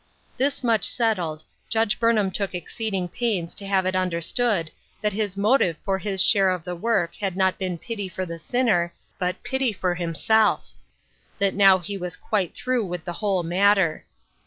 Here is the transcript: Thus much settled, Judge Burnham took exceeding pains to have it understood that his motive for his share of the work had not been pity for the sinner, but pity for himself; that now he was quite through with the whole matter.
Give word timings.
Thus 0.35 0.63
much 0.63 0.83
settled, 0.85 1.43
Judge 1.69 1.99
Burnham 1.99 2.31
took 2.31 2.55
exceeding 2.55 3.07
pains 3.07 3.53
to 3.53 3.67
have 3.67 3.85
it 3.85 3.95
understood 3.95 4.71
that 4.99 5.13
his 5.13 5.37
motive 5.37 5.77
for 5.85 5.99
his 5.99 6.23
share 6.23 6.49
of 6.49 6.63
the 6.63 6.75
work 6.75 7.13
had 7.17 7.37
not 7.37 7.59
been 7.59 7.77
pity 7.77 8.09
for 8.09 8.25
the 8.25 8.39
sinner, 8.39 8.95
but 9.19 9.43
pity 9.43 9.71
for 9.71 9.93
himself; 9.93 10.69
that 11.37 11.53
now 11.53 11.77
he 11.77 11.99
was 11.99 12.17
quite 12.17 12.55
through 12.55 12.83
with 12.87 13.05
the 13.05 13.13
whole 13.21 13.43
matter. 13.43 14.03